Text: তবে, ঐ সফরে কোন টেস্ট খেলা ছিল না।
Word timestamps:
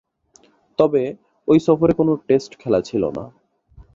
তবে, 0.79 1.03
ঐ 1.47 1.53
সফরে 1.59 1.93
কোন 1.93 2.09
টেস্ট 2.27 2.51
খেলা 2.59 2.79
ছিল 2.81 3.03
না। 3.09 3.25